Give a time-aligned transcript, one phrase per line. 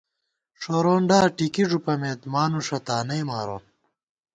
[0.61, 3.63] ݭورونڈا ٹِکی ݫُوپَمېت، مانُوݭہ تانئی مارون